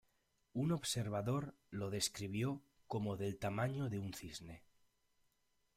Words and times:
Un 0.53 0.71
observador 0.71 1.53
lo 1.69 1.91
describió 1.91 2.63
como 2.87 3.17
del 3.17 3.37
tamaño 3.37 3.87
de 3.87 3.99
un 3.99 4.15
cisne. 4.15 4.63